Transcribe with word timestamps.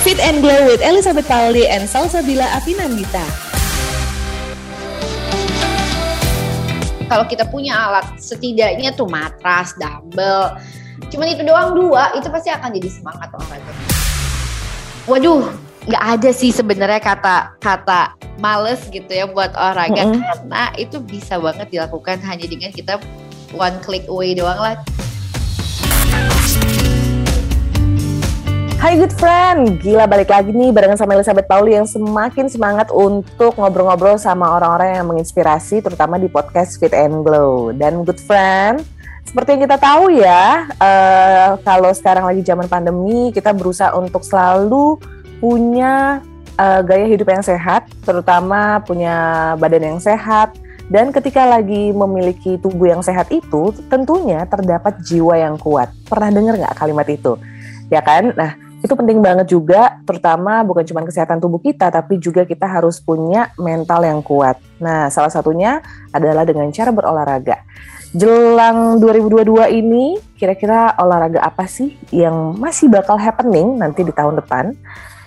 Fit 0.00 0.16
and 0.16 0.40
Glow 0.40 0.64
with 0.64 0.80
Elizabeth 0.80 1.28
Pauli 1.28 1.68
and 1.68 1.84
Salsabila 1.84 2.48
Afinandita. 2.56 3.20
Kalau 7.04 7.28
kita 7.28 7.44
punya 7.44 7.76
alat 7.76 8.16
setidaknya 8.16 8.96
tuh 8.96 9.04
matras, 9.04 9.76
dumbbell, 9.76 10.56
cuman 11.12 11.26
itu 11.28 11.44
doang 11.44 11.76
dua, 11.76 12.16
itu 12.16 12.32
pasti 12.32 12.48
akan 12.48 12.72
jadi 12.80 12.88
semangat 12.88 13.28
olahraga. 13.36 13.72
Waduh, 15.04 15.52
nggak 15.84 16.04
ada 16.16 16.30
sih 16.32 16.48
sebenarnya 16.48 17.04
kata 17.04 17.60
kata 17.60 18.16
males 18.40 18.80
gitu 18.88 19.12
ya 19.12 19.28
buat 19.28 19.52
olahraga 19.52 20.16
Mm-mm. 20.16 20.24
karena 20.24 20.62
itu 20.80 20.96
bisa 21.04 21.36
banget 21.36 21.68
dilakukan 21.68 22.24
hanya 22.24 22.48
dengan 22.48 22.72
kita 22.72 22.96
one 23.52 23.76
click 23.84 24.08
away 24.08 24.32
doang 24.32 24.56
lah. 24.56 24.80
Hai 28.80 28.96
good 28.96 29.12
friend, 29.12 29.76
gila 29.84 30.08
balik 30.08 30.32
lagi 30.32 30.56
nih 30.56 30.72
barengan 30.72 30.96
sama 30.96 31.12
Elizabeth 31.12 31.44
Pauli 31.44 31.76
yang 31.76 31.84
semakin 31.84 32.48
semangat 32.48 32.88
untuk 32.88 33.52
ngobrol-ngobrol 33.60 34.16
sama 34.16 34.56
orang-orang 34.56 34.96
yang 34.96 35.04
menginspirasi 35.04 35.84
terutama 35.84 36.16
di 36.16 36.32
podcast 36.32 36.80
Fit 36.80 36.96
and 36.96 37.20
Glow. 37.20 37.76
Dan 37.76 38.08
good 38.08 38.16
friend, 38.16 38.80
seperti 39.28 39.52
yang 39.52 39.68
kita 39.68 39.76
tahu 39.76 40.16
ya, 40.16 40.64
eh, 40.80 41.60
kalau 41.60 41.92
sekarang 41.92 42.24
lagi 42.24 42.40
zaman 42.40 42.72
pandemi, 42.72 43.28
kita 43.36 43.52
berusaha 43.52 43.92
untuk 43.92 44.24
selalu 44.24 44.96
punya 45.44 46.24
eh, 46.56 46.80
gaya 46.80 47.04
hidup 47.04 47.28
yang 47.36 47.44
sehat, 47.44 47.84
terutama 48.00 48.80
punya 48.88 49.16
badan 49.60 49.92
yang 49.92 50.00
sehat. 50.00 50.56
Dan 50.88 51.12
ketika 51.12 51.44
lagi 51.44 51.92
memiliki 51.92 52.56
tubuh 52.56 52.96
yang 52.96 53.04
sehat 53.04 53.28
itu, 53.28 53.76
tentunya 53.92 54.48
terdapat 54.48 55.04
jiwa 55.04 55.36
yang 55.36 55.60
kuat. 55.60 55.92
Pernah 56.08 56.32
dengar 56.32 56.56
nggak 56.56 56.80
kalimat 56.80 57.04
itu? 57.12 57.36
Ya 57.92 58.00
kan? 58.00 58.32
Nah, 58.38 58.69
itu 58.80 58.92
penting 58.96 59.20
banget 59.20 59.52
juga, 59.52 60.00
terutama 60.08 60.64
bukan 60.64 60.84
cuma 60.88 61.04
kesehatan 61.04 61.36
tubuh 61.36 61.60
kita, 61.60 61.92
tapi 61.92 62.16
juga 62.16 62.48
kita 62.48 62.64
harus 62.64 62.96
punya 62.96 63.52
mental 63.60 64.00
yang 64.00 64.24
kuat. 64.24 64.56
Nah, 64.80 65.12
salah 65.12 65.28
satunya 65.28 65.84
adalah 66.16 66.48
dengan 66.48 66.72
cara 66.72 66.88
berolahraga. 66.88 67.60
Jelang 68.16 68.98
2022 68.98 69.68
ini, 69.70 70.16
kira-kira 70.34 70.96
olahraga 70.96 71.44
apa 71.44 71.68
sih 71.68 71.94
yang 72.10 72.56
masih 72.56 72.88
bakal 72.88 73.20
happening 73.20 73.76
nanti 73.76 74.00
di 74.00 74.10
tahun 74.10 74.40
depan? 74.40 74.72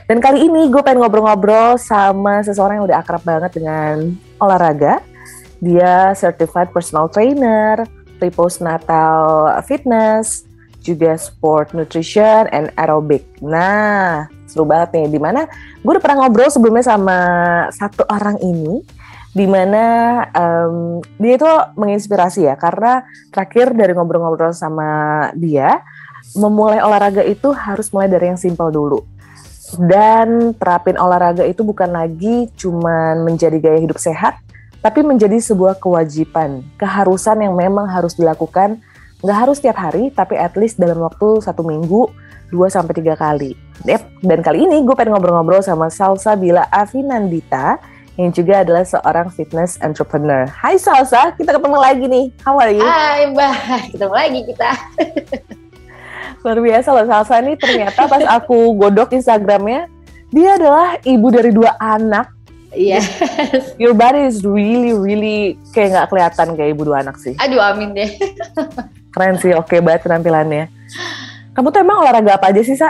Dan 0.10 0.20
kali 0.20 0.50
ini 0.50 0.68
gue 0.68 0.84
pengen 0.84 1.00
ngobrol-ngobrol 1.00 1.80
sama 1.80 2.44
seseorang 2.44 2.82
yang 2.82 2.86
udah 2.92 3.00
akrab 3.00 3.24
banget 3.24 3.56
dengan 3.56 4.12
olahraga. 4.36 5.00
Dia 5.64 6.12
certified 6.12 6.76
personal 6.76 7.08
trainer, 7.08 7.88
pre-postnatal 8.20 9.48
fitness, 9.64 10.44
juga 10.84 11.16
sport 11.16 11.72
nutrition 11.72 12.52
and 12.52 12.70
aerobic. 12.76 13.24
Nah, 13.40 14.28
seru 14.44 14.68
banget 14.68 15.00
nih. 15.00 15.16
Di 15.16 15.20
mana 15.24 15.48
gue 15.80 15.92
udah 15.96 16.04
pernah 16.04 16.28
ngobrol 16.28 16.52
sebelumnya 16.52 16.84
sama 16.84 17.20
satu 17.72 18.04
orang 18.12 18.36
ini, 18.44 18.84
di 19.32 19.48
mana 19.48 19.86
em, 20.30 21.02
dia 21.18 21.34
itu 21.40 21.48
menginspirasi 21.80 22.46
ya, 22.52 22.60
karena 22.60 23.08
terakhir 23.32 23.74
dari 23.74 23.96
ngobrol-ngobrol 23.96 24.52
sama 24.52 25.32
dia, 25.34 25.82
memulai 26.36 26.84
olahraga 26.84 27.24
itu 27.24 27.50
harus 27.56 27.90
mulai 27.96 28.12
dari 28.12 28.30
yang 28.30 28.38
simpel 28.38 28.70
dulu. 28.70 29.02
Dan 29.74 30.54
terapin 30.54 31.02
olahraga 31.02 31.42
itu 31.50 31.66
bukan 31.66 31.90
lagi 31.90 32.46
cuman 32.54 33.26
menjadi 33.26 33.58
gaya 33.58 33.80
hidup 33.82 33.98
sehat, 33.98 34.38
tapi 34.86 35.02
menjadi 35.02 35.42
sebuah 35.42 35.82
kewajiban, 35.82 36.62
keharusan 36.78 37.42
yang 37.42 37.58
memang 37.58 37.90
harus 37.90 38.14
dilakukan 38.14 38.84
nggak 39.24 39.38
harus 39.48 39.64
tiap 39.64 39.80
hari, 39.80 40.12
tapi 40.12 40.36
at 40.36 40.52
least 40.60 40.76
dalam 40.76 41.00
waktu 41.00 41.40
satu 41.40 41.64
minggu, 41.64 42.12
2 42.52 42.60
sampai 42.68 42.92
tiga 42.92 43.16
kali. 43.16 43.56
Yep. 43.88 44.20
Dan 44.20 44.44
kali 44.44 44.68
ini 44.68 44.84
gue 44.84 44.92
pengen 44.92 45.16
ngobrol-ngobrol 45.16 45.64
sama 45.64 45.88
Salsa 45.88 46.36
Bila 46.36 46.68
Afinandita, 46.68 47.80
yang 48.20 48.36
juga 48.36 48.62
adalah 48.62 48.84
seorang 48.84 49.32
fitness 49.32 49.80
entrepreneur. 49.80 50.44
Hai 50.52 50.76
Salsa, 50.76 51.32
kita 51.40 51.56
ketemu 51.56 51.78
lagi 51.80 52.06
nih. 52.06 52.26
How 52.44 52.60
are 52.60 52.76
you? 52.76 52.84
Hai 52.84 53.32
Mbak, 53.32 53.96
ketemu 53.96 54.14
lagi 54.14 54.40
kita. 54.44 54.70
Luar 56.44 56.60
biasa 56.60 56.88
loh, 56.92 57.08
Salsa 57.08 57.40
ini 57.40 57.56
ternyata 57.56 58.06
pas 58.12 58.28
aku 58.28 58.76
godok 58.76 59.16
Instagramnya, 59.16 59.88
dia 60.36 60.60
adalah 60.60 61.00
ibu 61.08 61.32
dari 61.32 61.56
dua 61.56 61.80
anak. 61.80 62.28
Iya. 62.74 63.00
Your 63.82 63.94
body 63.94 64.26
is 64.26 64.42
really, 64.42 64.98
really 64.98 65.56
kayak 65.72 65.94
nggak 65.94 66.08
kelihatan 66.10 66.48
kayak 66.58 66.70
ibu 66.74 66.84
dua 66.90 67.06
anak 67.06 67.22
sih. 67.22 67.38
Aduh 67.38 67.62
amin 67.62 67.94
deh. 67.94 68.10
Keren 69.14 69.38
sih, 69.38 69.54
oke 69.54 69.78
banget 69.86 70.10
penampilannya. 70.10 70.74
Kamu 71.54 71.70
tuh 71.70 71.86
emang 71.86 72.02
olahraga 72.02 72.34
apa 72.42 72.50
aja 72.50 72.66
sih, 72.66 72.74
Sa? 72.74 72.90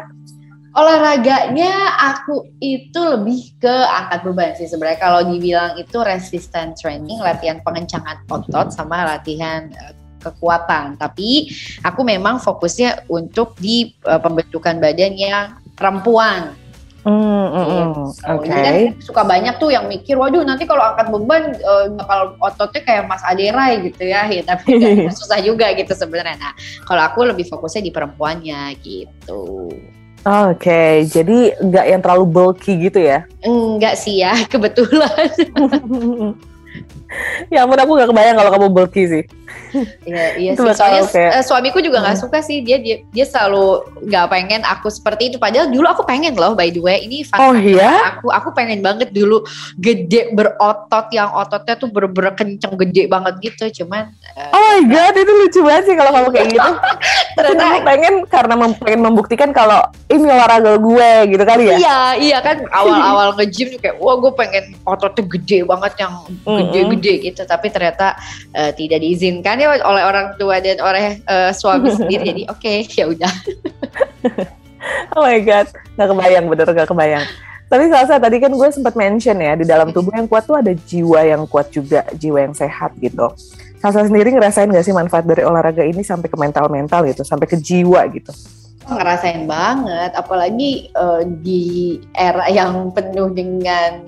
Olahraganya 0.73 1.99
aku 2.01 2.49
itu 2.57 2.97
lebih 2.97 3.53
ke 3.61 3.69
angkat 3.69 4.19
beban 4.25 4.51
sih 4.57 4.65
sebenarnya. 4.65 4.97
Kalau 5.03 5.21
dibilang 5.21 5.77
itu 5.77 6.01
resistance 6.01 6.81
training, 6.81 7.21
latihan 7.21 7.61
pengencangan 7.61 8.25
otot 8.25 8.73
sama 8.73 9.05
latihan 9.05 9.69
eh, 9.69 9.93
kekuatan. 10.23 10.97
Tapi 10.97 11.51
aku 11.85 12.01
memang 12.01 12.41
fokusnya 12.41 13.05
untuk 13.11 13.53
di 13.61 13.93
eh, 14.01 14.17
pembentukan 14.17 14.81
badan 14.81 15.13
yang 15.13 15.45
perempuan. 15.77 16.55
Mm, 17.03 17.47
mm. 17.51 17.67
Gitu. 17.67 18.03
Oke. 18.31 18.47
Jadi 18.47 18.83
kan 18.95 19.03
suka 19.03 19.21
banyak 19.27 19.55
tuh 19.59 19.69
yang 19.75 19.85
mikir, 19.91 20.15
waduh 20.15 20.43
nanti 20.47 20.63
kalau 20.63 20.83
angkat 20.83 21.11
beban 21.11 21.43
eh, 21.51 21.85
bakal 21.99 22.39
ototnya 22.39 22.81
kayak 22.87 23.03
Mas 23.11 23.23
Aderai 23.27 23.83
gitu 23.91 24.03
ya, 24.07 24.23
ya 24.35 24.43
tapi 24.47 24.79
susah 25.11 25.43
juga 25.43 25.67
gitu 25.75 25.91
sebenarnya. 25.91 26.39
Nah, 26.39 26.53
kalau 26.87 27.03
aku 27.03 27.27
lebih 27.27 27.43
fokusnya 27.51 27.83
di 27.83 27.91
perempuannya 27.91 28.71
gitu. 28.79 29.71
Oke, 30.23 31.03
jadi 31.11 31.59
nggak 31.59 31.85
yang 31.91 31.99
terlalu 31.99 32.25
bulky 32.31 32.79
gitu 32.79 33.03
ya? 33.03 33.27
Enggak 33.43 33.99
sih 33.99 34.23
ya, 34.23 34.31
kebetulan. 34.51 35.27
ya 37.47 37.63
ampun, 37.63 37.77
aku 37.77 37.91
nggak 37.93 38.09
kebayang 38.09 38.35
kalau 38.35 38.51
kamu 38.51 38.67
bulky 38.69 39.03
sih. 39.05 39.23
Iya, 40.05 40.25
iya 40.35 40.51
sih. 40.53 40.65
Soalnya 40.71 41.01
kayak- 41.03 41.33
eh, 41.33 41.43
suamiku 41.43 41.77
juga 41.77 41.97
nggak 41.99 42.15
Hmm. 42.15 42.23
suka 42.23 42.39
sih. 42.39 42.61
Dia 42.61 42.77
dia 42.77 43.01
dia 43.03 43.25
selalu 43.25 43.81
nggak 44.03 44.25
pengen 44.27 44.61
aku 44.63 44.87
seperti 44.87 45.29
itu. 45.29 45.37
Padahal 45.37 45.69
dulu 45.69 45.85
aku 45.85 46.03
pengen 46.03 46.33
loh. 46.33 46.53
By 46.53 46.69
the 46.69 46.77
way, 46.77 47.01
ini 47.01 47.21
fun 47.23 47.37
Oh 47.39 47.53
iya? 47.53 48.17
Aku 48.17 48.29
aku 48.29 48.49
pengen 48.51 48.81
banget 48.81 49.09
dulu 49.09 49.41
gede 49.75 50.29
berotot 50.31 51.09
yang 51.09 51.29
ototnya 51.31 51.73
tuh 51.75 51.89
bener-bener 51.89 52.33
kenceng 52.33 52.73
gede 52.77 53.05
banget 53.05 53.33
gitu. 53.41 53.83
Cuman 53.83 54.13
eh, 54.33 54.49
Oh 54.51 54.61
my 54.73 54.81
god, 54.87 55.13
itu 55.15 55.31
lucu 55.35 55.59
banget 55.61 55.83
sih 55.85 55.95
kalau 55.95 56.11
kamu 56.11 56.29
kayak 56.31 56.47
gitu. 56.51 56.71
Ternyata 57.37 57.63
kamu 57.63 57.79
pengen 57.83 58.13
karena 58.27 58.53
mem- 58.55 58.77
pengen 58.79 59.01
membuktikan 59.01 59.49
kalau 59.51 59.81
ini 60.07 60.23
olahraga 60.23 60.77
gue 60.77 61.09
gitu 61.29 61.43
kali 61.43 61.63
ya? 61.67 61.77
Iya, 61.77 61.97
iya 62.19 62.37
kan 62.39 62.61
awal-awal 62.69 63.33
nge-gym 63.35 63.77
kayak 63.77 63.97
wah 63.97 64.15
gue 64.15 64.31
pengen 64.33 64.77
ototnya 64.83 65.25
gede 65.27 65.59
banget 65.63 65.93
yang 65.97 66.13
gede-gede 66.43 67.02
gitu. 67.11 67.41
Tapi 67.43 67.67
ternyata 67.73 68.15
eh, 68.55 68.71
tidak 68.71 69.03
diizinkan 69.03 69.59
ya 69.59 69.75
oleh 69.81 70.03
orang 70.03 70.37
tua 70.39 70.63
dan 70.63 70.79
oleh 70.79 71.19
eh, 71.19 71.51
suami 71.51 71.91
sendiri. 71.97 72.23
Jadi 72.31 72.43
oke, 72.47 72.73
ya 72.93 73.05
udah. 73.09 73.33
Oh 75.15 75.23
my 75.23 75.39
god, 75.47 75.71
nggak 75.95 76.09
kebayang 76.11 76.45
bener 76.51 76.67
nggak 76.67 76.89
kebayang. 76.91 77.23
Tapi 77.71 77.87
Salsa 77.87 78.19
tadi 78.19 78.35
kan 78.43 78.51
gue 78.51 78.67
sempat 78.67 78.99
mention 78.99 79.39
ya 79.39 79.55
di 79.55 79.63
dalam 79.63 79.95
tubuh 79.95 80.11
yang 80.11 80.27
kuat 80.27 80.43
tuh 80.43 80.59
ada 80.59 80.75
jiwa 80.75 81.23
yang 81.23 81.47
kuat 81.47 81.71
juga, 81.71 82.03
jiwa 82.19 82.43
yang 82.43 82.51
sehat 82.51 82.91
gitu. 82.99 83.31
Salsa 83.79 84.03
sendiri 84.03 84.35
ngerasain 84.35 84.67
gak 84.67 84.83
sih 84.83 84.91
manfaat 84.91 85.23
dari 85.23 85.47
olahraga 85.47 85.87
ini 85.87 86.03
sampai 86.03 86.27
ke 86.27 86.35
mental-mental 86.35 87.07
gitu, 87.07 87.23
sampai 87.23 87.47
ke 87.47 87.55
jiwa 87.55 88.03
gitu? 88.11 88.35
ngerasain 88.83 89.47
banget 89.47 90.11
apalagi 90.11 90.91
eh, 90.91 91.21
di 91.39 91.63
era 92.11 92.51
yang 92.51 92.91
penuh 92.91 93.31
dengan 93.31 94.03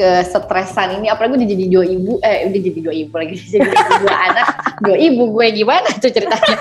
kesetresan 0.00 0.96
ini 0.96 1.12
apalagi 1.12 1.36
udah 1.36 1.48
jadi 1.52 1.64
dua 1.68 1.84
ibu 1.84 2.12
eh 2.24 2.48
udah 2.48 2.60
jadi 2.64 2.78
dua 2.80 2.94
ibu 2.96 3.12
lagi 3.12 3.34
jadi 3.52 3.68
dua 4.00 4.16
anak. 4.32 4.48
Dua 4.80 4.96
ibu 4.96 5.22
gue 5.36 5.46
gimana 5.52 5.92
tuh 6.00 6.08
ceritanya 6.08 6.56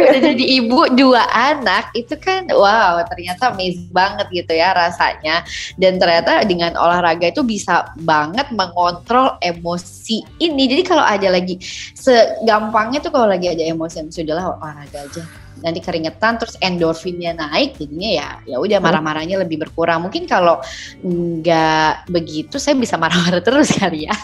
udah 0.00 0.20
jadi 0.32 0.44
ibu 0.62 0.88
dua 0.96 1.28
anak 1.30 1.92
itu 1.92 2.16
kan 2.16 2.48
wow 2.48 3.00
ternyata 3.04 3.52
amazing 3.52 3.92
banget 3.92 4.26
gitu 4.32 4.52
ya 4.56 4.72
rasanya. 4.72 5.44
Dan 5.76 6.00
ternyata 6.00 6.42
dengan 6.48 6.74
olahraga 6.76 7.28
itu 7.28 7.44
bisa 7.44 7.92
banget 8.00 8.48
mengontrol 8.54 9.36
emosi 9.44 10.24
ini. 10.40 10.68
Jadi 10.70 10.82
kalau 10.86 11.04
ada 11.04 11.28
lagi 11.28 11.60
segampangnya 11.96 13.04
tuh 13.04 13.12
kalau 13.12 13.28
lagi 13.28 13.52
ada 13.52 13.62
emosi 13.62 14.08
sudahlah 14.08 14.56
olahraga 14.56 15.04
aja. 15.04 15.22
Nanti 15.62 15.78
keringetan 15.78 16.42
terus 16.42 16.58
endorfinnya 16.58 17.38
naik 17.38 17.78
jadinya 17.78 18.10
ya 18.10 18.28
ya 18.50 18.56
udah 18.58 18.82
marah-marahnya 18.82 19.46
lebih 19.46 19.62
berkurang. 19.62 20.02
Mungkin 20.02 20.26
kalau 20.26 20.58
nggak 21.06 22.10
begitu 22.10 22.58
saya 22.58 22.74
bisa 22.74 22.98
marah-marah 22.98 23.38
terus 23.38 23.70
kali 23.78 24.10
ya. 24.10 24.14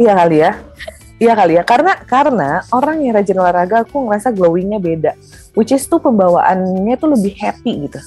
Iya 0.00 0.12
kali 0.16 0.36
ya. 0.40 0.52
Iya 1.22 1.32
kali 1.38 1.52
ya. 1.54 1.62
Karena 1.62 1.92
karena 2.02 2.50
orang 2.74 2.98
yang 2.98 3.14
rajin 3.14 3.38
olahraga 3.38 3.86
aku 3.86 4.10
ngerasa 4.10 4.34
glowingnya 4.34 4.82
beda. 4.82 5.12
Which 5.54 5.70
is 5.70 5.86
tuh 5.86 6.02
pembawaannya 6.02 6.98
tuh 6.98 7.14
lebih 7.14 7.38
happy 7.38 7.86
gitu. 7.86 8.00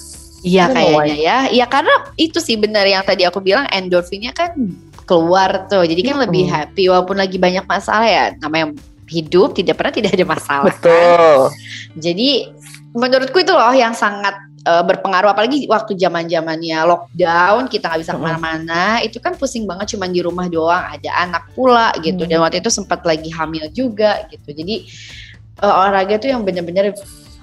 Iya 0.43 0.67
kayaknya 0.69 1.15
ya. 1.15 1.37
Iya 1.47 1.65
karena 1.71 1.95
itu 2.19 2.43
sih 2.43 2.59
benar 2.59 2.83
yang 2.83 3.01
tadi 3.07 3.23
aku 3.23 3.39
bilang 3.39 3.65
endorfinnya 3.71 4.35
kan 4.35 4.51
keluar 5.07 5.71
tuh. 5.71 5.87
Jadi 5.87 6.01
kan 6.03 6.19
Mm-mm. 6.19 6.25
lebih 6.27 6.43
happy 6.51 6.83
walaupun 6.91 7.15
lagi 7.15 7.39
banyak 7.39 7.63
masalah 7.63 8.05
ya. 8.05 8.25
Namanya 8.43 8.75
hidup 9.07 9.55
tidak 9.55 9.79
pernah 9.79 9.93
tidak 9.95 10.11
ada 10.13 10.25
masalah. 10.27 10.73
kan. 10.75 10.81
Betul. 10.83 11.39
Jadi 11.97 12.29
menurutku 12.91 13.37
itu 13.39 13.53
loh 13.55 13.73
yang 13.73 13.95
sangat 13.95 14.35
uh, 14.65 14.83
berpengaruh 14.83 15.31
apalagi 15.31 15.69
waktu 15.69 15.95
zaman 15.95 16.27
zamannya 16.27 16.81
lockdown 16.83 17.69
kita 17.69 17.87
nggak 17.87 18.01
bisa 18.01 18.11
ke 18.17 18.21
mana-mana 18.21 18.99
itu 19.05 19.21
kan 19.21 19.37
pusing 19.37 19.69
banget 19.69 19.95
cuman 19.95 20.09
di 20.11 20.21
rumah 20.25 20.49
doang 20.49 20.81
ada 20.81 21.09
anak 21.21 21.47
pula 21.53 21.93
gitu. 22.01 22.25
Hmm. 22.25 22.29
dan 22.29 22.37
waktu 22.41 22.59
itu 22.59 22.73
sempat 22.73 23.05
lagi 23.05 23.29
hamil 23.29 23.69
juga 23.71 24.25
gitu. 24.33 24.51
Jadi 24.51 24.89
uh, 25.61 25.73
olahraga 25.85 26.17
tuh 26.17 26.29
yang 26.33 26.41
bener-bener 26.41 26.91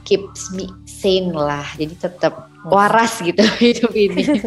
keeps 0.02 0.50
me 0.52 0.66
sane 0.84 1.30
lah. 1.30 1.64
Jadi 1.78 1.94
tetap 1.96 2.50
waras 2.66 3.22
gitu 3.22 3.40
hidup 3.62 3.94
ini. 3.94 4.42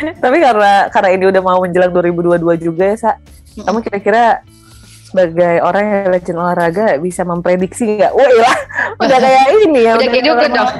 Tapi 0.00 0.36
karena 0.40 0.88
karena 0.92 1.10
ini 1.14 1.24
udah 1.28 1.42
mau 1.44 1.58
menjelang 1.62 1.92
2022 1.94 2.66
juga 2.66 2.84
ya 2.84 2.96
sa 2.98 3.10
kamu 3.56 3.82
kira-kira 3.84 4.40
sebagai 5.10 5.58
orang 5.66 5.84
yang 5.90 6.06
rajin 6.14 6.38
olahraga 6.38 6.86
bisa 7.02 7.26
memprediksi 7.26 7.98
nggak? 7.98 8.14
Wah 8.14 8.30
lah, 8.30 8.56
udah 9.02 9.18
kayak 9.18 9.44
ini 9.66 9.80
ya. 9.82 9.92
Udah, 9.98 10.06
udah 10.06 10.34
kayak 10.38 10.52
dong. 10.54 10.70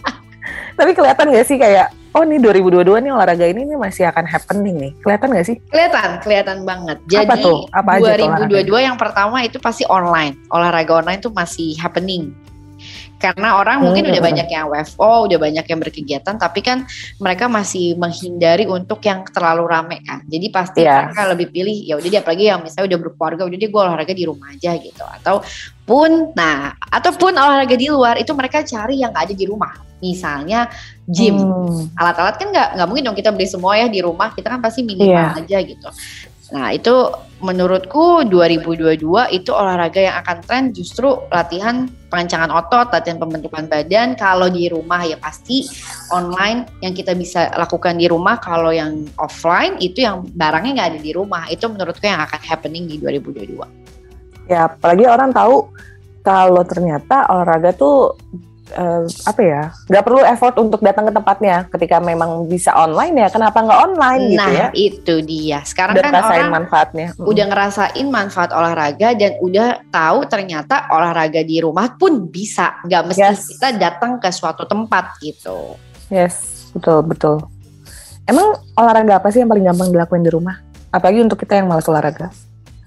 Tapi 0.78 0.90
kelihatan 0.92 1.32
gak 1.32 1.46
sih 1.48 1.56
kayak 1.56 1.88
oh 2.12 2.24
nih 2.24 2.36
2022 2.36 2.84
nih 3.00 3.12
olahraga 3.12 3.48
ini 3.48 3.64
nih 3.64 3.80
masih 3.80 4.06
akan 4.06 4.28
happening 4.28 4.76
nih. 4.76 4.92
Kelihatan 5.00 5.28
gak 5.32 5.46
sih? 5.48 5.56
Kelihatan, 5.72 6.20
kelihatan 6.20 6.58
banget. 6.68 6.98
Jadi 7.08 7.26
apa 7.26 7.34
tuh? 7.40 7.58
Apa 7.72 7.90
2022 7.96 8.68
aja 8.68 8.80
yang 8.92 8.98
pertama 9.00 9.40
itu 9.42 9.56
pasti 9.56 9.88
online. 9.88 10.36
Olahraga 10.52 11.00
online 11.00 11.20
tuh 11.24 11.32
masih 11.32 11.74
happening 11.80 12.36
karena 13.16 13.56
orang 13.56 13.80
mungkin 13.80 14.04
hmm. 14.04 14.12
udah 14.12 14.22
banyak 14.22 14.48
yang 14.52 14.68
WFO, 14.68 15.24
udah 15.24 15.38
banyak 15.40 15.64
yang 15.64 15.80
berkegiatan, 15.80 16.34
tapi 16.36 16.60
kan 16.60 16.84
mereka 17.16 17.48
masih 17.48 17.96
menghindari 17.96 18.68
untuk 18.68 19.00
yang 19.08 19.24
terlalu 19.32 19.64
rame 19.64 20.04
kan. 20.04 20.20
Jadi 20.28 20.46
pasti 20.52 20.80
yeah. 20.84 21.08
mereka 21.08 21.22
lebih 21.32 21.48
pilih 21.48 21.76
ya 21.80 21.96
udah 21.96 22.08
dia 22.12 22.20
apalagi 22.20 22.44
yang 22.52 22.60
misalnya 22.60 22.92
udah 22.92 22.98
berkeluarga, 23.08 23.42
udah 23.48 23.58
dia 23.58 23.68
gue 23.72 23.80
olahraga 23.80 24.12
di 24.12 24.24
rumah 24.28 24.48
aja 24.52 24.70
gitu. 24.76 25.04
Atau 25.04 25.40
pun, 25.88 26.36
nah 26.36 26.76
ataupun 26.92 27.32
olahraga 27.32 27.76
di 27.76 27.88
luar 27.88 28.20
itu 28.20 28.36
mereka 28.36 28.60
cari 28.60 29.00
yang 29.00 29.16
gak 29.16 29.32
ada 29.32 29.34
di 29.34 29.46
rumah. 29.48 29.72
Misalnya 29.96 30.68
gym, 31.08 31.40
hmm. 31.40 31.96
alat-alat 31.96 32.36
kan 32.36 32.52
nggak 32.52 32.68
nggak 32.76 32.86
mungkin 32.86 33.04
dong 33.08 33.16
kita 33.16 33.32
beli 33.32 33.48
semua 33.48 33.80
ya 33.80 33.88
di 33.88 34.04
rumah, 34.04 34.28
kita 34.36 34.52
kan 34.52 34.60
pasti 34.60 34.84
minimal 34.84 35.08
yeah. 35.08 35.40
aja 35.40 35.58
gitu. 35.64 35.88
Nah, 36.54 36.70
itu 36.70 37.10
menurutku 37.42 38.22
2022 38.30 39.02
itu 39.34 39.50
olahraga 39.50 39.98
yang 39.98 40.16
akan 40.22 40.38
tren 40.46 40.64
justru 40.70 41.18
latihan 41.28 41.90
pengencangan 42.06 42.48
otot, 42.54 42.94
latihan 42.94 43.18
pembentukan 43.18 43.66
badan. 43.66 44.14
Kalau 44.14 44.46
di 44.46 44.70
rumah 44.70 45.02
ya 45.02 45.18
pasti 45.18 45.66
online 46.14 46.70
yang 46.86 46.94
kita 46.94 47.18
bisa 47.18 47.50
lakukan 47.58 47.98
di 47.98 48.06
rumah. 48.06 48.38
Kalau 48.38 48.70
yang 48.70 49.10
offline 49.18 49.74
itu 49.82 50.06
yang 50.06 50.22
barangnya 50.38 50.72
nggak 50.78 50.90
ada 50.94 51.00
di 51.02 51.12
rumah. 51.12 51.50
Itu 51.50 51.66
menurutku 51.66 52.06
yang 52.06 52.22
akan 52.22 52.40
happening 52.46 52.86
di 52.86 53.02
2022. 53.02 54.46
Ya, 54.46 54.70
apalagi 54.70 55.04
orang 55.10 55.34
tahu 55.34 55.66
kalau 56.22 56.62
ternyata 56.62 57.26
olahraga 57.26 57.74
tuh 57.74 58.14
uh, 58.74 59.06
apa 59.28 59.40
ya 59.42 59.62
nggak 59.86 60.04
perlu 60.04 60.22
effort 60.26 60.56
untuk 60.58 60.80
datang 60.82 61.06
ke 61.06 61.12
tempatnya 61.14 61.56
ketika 61.70 62.02
memang 62.02 62.50
bisa 62.50 62.74
online 62.74 63.14
ya 63.14 63.28
kenapa 63.30 63.62
nggak 63.62 63.80
online 63.86 64.22
gitu 64.26 64.38
nah, 64.40 64.48
gitu 64.48 64.58
ya? 64.58 64.68
itu 64.74 65.14
dia. 65.22 65.58
Sekarang 65.62 65.94
udah 65.94 66.04
kan 66.10 66.14
orang 66.26 66.54
manfaatnya. 66.64 67.06
Udah 67.20 67.44
ngerasain 67.46 68.06
manfaat 68.10 68.50
olahraga 68.50 69.14
dan 69.14 69.38
udah 69.38 69.86
tahu 69.92 70.18
ternyata 70.26 70.90
olahraga 70.90 71.40
di 71.46 71.62
rumah 71.62 71.94
pun 71.94 72.26
bisa. 72.26 72.82
Nggak 72.82 73.02
mesti 73.12 73.22
yes. 73.22 73.46
kita 73.54 73.68
datang 73.78 74.18
ke 74.18 74.28
suatu 74.34 74.66
tempat 74.66 75.20
gitu. 75.22 75.78
Yes 76.10 76.66
betul 76.74 77.00
betul. 77.06 77.36
Emang 78.26 78.58
olahraga 78.74 79.22
apa 79.22 79.30
sih 79.30 79.40
yang 79.40 79.50
paling 79.50 79.64
gampang 79.64 79.94
dilakuin 79.94 80.26
di 80.26 80.32
rumah? 80.34 80.58
Apalagi 80.90 81.22
untuk 81.22 81.38
kita 81.38 81.62
yang 81.62 81.70
malas 81.70 81.86
olahraga. 81.86 82.34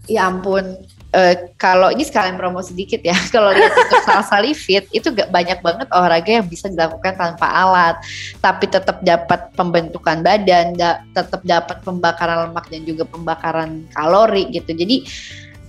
Ya 0.09 0.27
ampun 0.27 0.77
uh, 1.13 1.35
kalau 1.57 1.89
ini 1.89 2.05
sekalian 2.05 2.37
promo 2.37 2.61
sedikit 2.61 3.01
ya, 3.01 3.15
kalau 3.33 3.53
lihat 3.53 3.73
untuk 3.73 4.01
Salsa 4.05 4.41
Fit 4.53 4.85
itu 4.93 5.09
gak 5.09 5.29
banyak 5.33 5.59
banget 5.61 5.87
olahraga 5.93 6.41
yang 6.41 6.47
bisa 6.47 6.69
dilakukan 6.69 7.17
tanpa 7.17 7.47
alat, 7.49 7.95
tapi 8.41 8.69
tetap 8.69 9.01
dapat 9.01 9.49
pembentukan 9.57 10.21
badan, 10.21 10.77
da 10.77 11.01
tetap 11.13 11.41
dapat 11.45 11.81
pembakaran 11.81 12.49
lemak 12.49 12.65
dan 12.69 12.81
juga 12.85 13.03
pembakaran 13.05 13.85
kalori 13.93 14.49
gitu. 14.53 14.71
Jadi, 14.73 15.05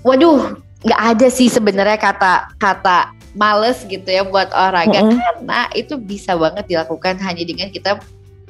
waduh, 0.05 0.57
nggak 0.81 1.01
ada 1.17 1.27
sih 1.29 1.53
sebenarnya 1.53 2.01
kata 2.01 2.57
kata 2.57 3.13
males 3.37 3.85
gitu 3.85 4.09
ya 4.09 4.25
buat 4.25 4.49
olahraga. 4.51 5.01
Mm 5.05 5.09
-hmm. 5.13 5.21
karena 5.21 5.61
itu 5.77 5.95
bisa 6.01 6.35
banget 6.35 6.67
dilakukan 6.67 7.21
hanya 7.21 7.45
dengan 7.45 7.69
kita 7.69 8.01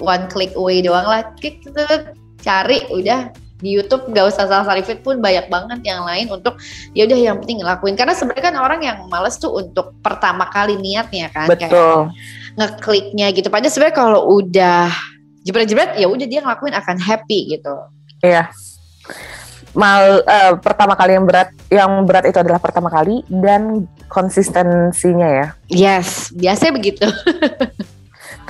one 0.00 0.26
click 0.32 0.54
away 0.56 0.81
doang 0.81 1.04
lah, 1.04 1.26
klik 1.36 1.60
cari 2.40 2.88
udah 2.88 3.28
di 3.60 3.76
YouTube 3.76 4.10
gak 4.10 4.32
usah 4.32 4.48
salah 4.48 4.66
Sarifit 4.66 5.04
pun 5.04 5.20
banyak 5.20 5.46
banget 5.52 5.80
yang 5.84 6.04
lain 6.04 6.26
untuk 6.32 6.56
ya 6.96 7.06
udah 7.06 7.18
yang 7.18 7.36
penting 7.40 7.60
ngelakuin. 7.60 7.94
Karena 7.94 8.16
sebenarnya 8.16 8.44
kan 8.52 8.56
orang 8.58 8.80
yang 8.82 8.98
males 9.06 9.36
tuh 9.36 9.52
untuk 9.52 9.96
pertama 10.00 10.48
kali 10.48 10.80
niatnya 10.80 11.28
kan 11.30 11.46
betul. 11.46 11.68
kayak 11.70 11.80
ngekliknya 12.58 13.26
gitu. 13.36 13.48
Padahal 13.52 13.72
sebenarnya 13.72 13.96
kalau 13.96 14.20
udah 14.40 14.88
jebret-jebret 15.44 15.96
ya 15.96 16.06
udah 16.08 16.26
dia 16.26 16.40
ngelakuin 16.42 16.74
akan 16.74 16.96
happy 16.98 17.56
gitu. 17.56 17.74
Iya. 18.24 18.50
Mal 19.70 20.26
uh, 20.26 20.58
pertama 20.58 20.98
kali 20.98 21.14
yang 21.14 21.24
berat 21.30 21.54
yang 21.70 22.02
berat 22.02 22.26
itu 22.26 22.42
adalah 22.42 22.58
pertama 22.58 22.90
kali 22.90 23.22
dan 23.30 23.86
konsistensinya 24.10 25.28
ya. 25.30 25.46
Yes 25.70 26.34
biasanya 26.34 26.72
begitu 26.74 27.06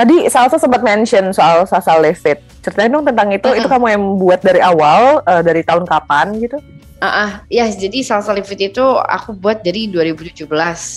Tadi 0.01 0.33
Salsa 0.33 0.57
sempat 0.57 0.81
mention 0.81 1.29
soal 1.37 1.69
Sasa 1.69 2.01
Levit. 2.01 2.41
Ceritain 2.65 2.89
dong 2.89 3.05
tentang 3.05 3.29
itu. 3.37 3.45
Uh 3.45 3.53
-uh. 3.53 3.61
Itu 3.61 3.69
kamu 3.69 3.87
yang 3.93 4.03
buat 4.17 4.41
dari 4.41 4.57
awal, 4.65 5.21
uh, 5.29 5.45
dari 5.45 5.61
tahun 5.61 5.85
kapan 5.85 6.41
gitu? 6.41 6.57
Ah, 7.01 7.05
uh, 7.05 7.21
uh, 7.29 7.31
ya 7.53 7.69
jadi 7.69 8.01
Salsa 8.01 8.33
Levit 8.33 8.73
itu 8.73 8.81
aku 8.97 9.37
buat 9.37 9.61
dari 9.61 9.93
2017. 9.93 10.49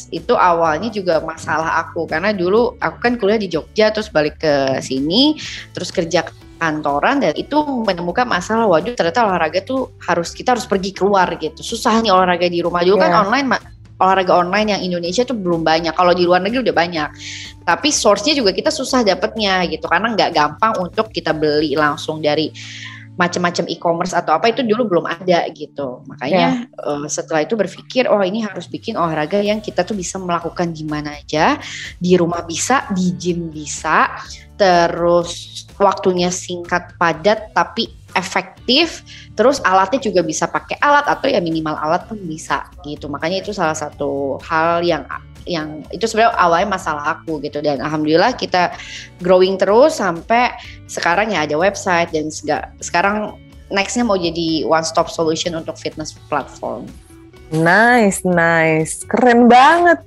Itu 0.08 0.40
awalnya 0.40 0.88
juga 0.88 1.20
masalah 1.20 1.84
aku 1.84 2.08
karena 2.08 2.32
dulu 2.32 2.80
aku 2.80 2.98
kan 3.04 3.20
kuliah 3.20 3.36
di 3.36 3.52
Jogja 3.52 3.92
terus 3.92 4.08
balik 4.08 4.40
ke 4.40 4.80
sini, 4.80 5.36
terus 5.76 5.92
kerja 5.92 6.24
kantoran 6.64 7.20
dan 7.20 7.36
itu 7.36 7.60
menemukan 7.84 8.24
masalah 8.24 8.72
waduh 8.72 8.96
ternyata 8.96 9.28
olahraga 9.28 9.60
tuh 9.68 9.92
harus 10.00 10.32
kita 10.32 10.56
harus 10.56 10.64
pergi 10.64 10.96
keluar 10.96 11.28
gitu 11.36 11.60
susah 11.60 12.00
nih 12.00 12.08
olahraga 12.08 12.48
di 12.48 12.64
rumah 12.64 12.88
juga 12.88 13.04
yeah. 13.04 13.12
kan 13.12 13.12
iya. 13.12 13.24
online 13.28 13.48
olahraga 14.04 14.36
online 14.36 14.76
yang 14.76 14.82
Indonesia 14.84 15.24
tuh 15.24 15.40
belum 15.40 15.64
banyak. 15.64 15.96
Kalau 15.96 16.12
di 16.12 16.28
luar 16.28 16.44
negeri 16.44 16.68
udah 16.68 16.76
banyak. 16.76 17.10
Tapi 17.64 17.90
source-nya 17.90 18.36
juga 18.36 18.52
kita 18.52 18.70
susah 18.70 19.08
dapetnya 19.08 19.64
gitu 19.72 19.88
karena 19.88 20.12
nggak 20.12 20.32
gampang 20.36 20.74
untuk 20.84 21.08
kita 21.16 21.32
beli 21.32 21.80
langsung 21.80 22.20
dari 22.20 22.52
macam-macam 23.14 23.70
e-commerce 23.70 24.18
atau 24.18 24.34
apa 24.34 24.50
itu 24.50 24.66
dulu 24.66 24.90
belum 24.90 25.06
ada 25.06 25.46
gitu. 25.54 26.02
Makanya 26.10 26.66
yeah. 26.66 26.82
uh, 26.82 27.06
setelah 27.06 27.46
itu 27.46 27.54
berpikir 27.54 28.10
oh 28.10 28.22
ini 28.26 28.42
harus 28.42 28.66
bikin 28.66 28.98
olahraga 28.98 29.38
yang 29.38 29.62
kita 29.62 29.86
tuh 29.86 29.94
bisa 29.94 30.18
melakukan 30.18 30.74
di 30.74 30.82
mana 30.82 31.14
aja, 31.14 31.62
di 32.02 32.18
rumah 32.18 32.42
bisa, 32.42 32.90
di 32.90 33.14
gym 33.14 33.54
bisa, 33.54 34.18
terus 34.58 35.64
waktunya 35.78 36.34
singkat 36.34 36.98
padat 36.98 37.54
tapi 37.54 38.03
efektif 38.14 39.02
terus 39.34 39.62
alatnya 39.66 40.00
juga 40.02 40.22
bisa 40.22 40.46
pakai 40.50 40.78
alat 40.82 41.06
atau 41.10 41.28
ya 41.30 41.42
minimal 41.42 41.78
alat 41.78 42.06
pun 42.06 42.18
bisa 42.22 42.66
gitu 42.86 43.10
makanya 43.10 43.42
itu 43.42 43.52
salah 43.52 43.76
satu 43.76 44.38
hal 44.46 44.86
yang 44.86 45.06
yang 45.44 45.84
itu 45.92 46.08
sebenarnya 46.08 46.40
awalnya 46.40 46.70
masalah 46.80 47.20
aku 47.20 47.44
gitu 47.44 47.60
dan 47.60 47.84
alhamdulillah 47.84 48.32
kita 48.36 48.72
growing 49.20 49.60
terus 49.60 50.00
sampai 50.00 50.56
sekarang 50.88 51.36
ya 51.36 51.44
ada 51.44 51.60
website 51.60 52.16
dan 52.16 52.32
sekarang 52.80 53.36
nextnya 53.74 54.06
mau 54.06 54.16
jadi 54.16 54.64
one 54.70 54.86
stop 54.86 55.10
solution 55.10 55.58
untuk 55.58 55.76
fitness 55.76 56.16
platform. 56.30 56.88
Nice, 57.54 58.26
nice, 58.26 59.06
keren 59.10 59.50
banget. 59.50 60.00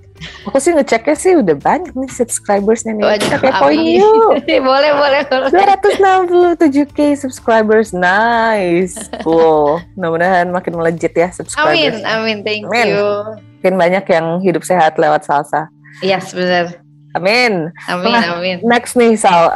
Aku 0.49 0.57
sih 0.63 0.73
ngeceknya 0.73 1.17
sih 1.19 1.33
udah 1.37 1.57
banyak 1.59 1.93
nih 1.93 2.11
subscribersnya 2.13 2.97
nih. 2.97 3.05
Waduh, 3.05 3.21
Kita 3.27 3.37
kepoin 3.43 3.81
yuk. 3.83 4.31
boleh, 4.71 4.91
boleh, 4.95 5.21
boleh. 5.29 5.51
267k 5.51 6.99
subscribers. 7.19 7.91
Nice. 7.93 8.97
Wow. 9.27 9.83
Mudah-mudahan 9.99 10.49
makin 10.55 10.79
melejit 10.79 11.13
ya 11.13 11.29
subscribers. 11.35 12.01
Amin, 12.01 12.07
amin. 12.07 12.37
Thank 12.47 12.71
amin. 12.71 12.95
you. 12.95 13.05
Makin 13.61 13.75
banyak 13.77 14.05
yang 14.07 14.27
hidup 14.41 14.63
sehat 14.63 14.97
lewat 14.97 15.27
salsa. 15.27 15.69
Iya, 16.05 16.21
yes, 16.21 16.33
benar. 16.37 16.86
Amin. 17.17 17.73
Amin, 17.89 18.13
nah, 18.13 18.37
amin. 18.37 18.57
Next 18.61 18.93
nih 18.95 19.17
Sal, 19.17 19.49